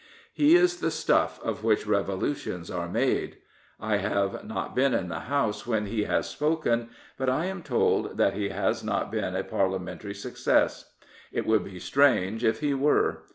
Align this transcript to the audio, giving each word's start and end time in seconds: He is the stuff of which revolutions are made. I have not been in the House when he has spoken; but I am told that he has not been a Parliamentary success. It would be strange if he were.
He 0.33 0.55
is 0.55 0.79
the 0.79 0.89
stuff 0.89 1.39
of 1.43 1.63
which 1.63 1.85
revolutions 1.85 2.71
are 2.71 2.89
made. 2.89 3.37
I 3.79 3.97
have 3.97 4.43
not 4.43 4.75
been 4.75 4.95
in 4.95 5.09
the 5.09 5.19
House 5.29 5.67
when 5.67 5.85
he 5.85 6.05
has 6.05 6.27
spoken; 6.27 6.89
but 7.19 7.29
I 7.29 7.45
am 7.45 7.61
told 7.61 8.17
that 8.17 8.33
he 8.33 8.49
has 8.49 8.83
not 8.83 9.11
been 9.11 9.35
a 9.35 9.43
Parliamentary 9.43 10.15
success. 10.15 10.95
It 11.31 11.45
would 11.45 11.63
be 11.63 11.77
strange 11.77 12.43
if 12.43 12.61
he 12.61 12.73
were. 12.73 13.25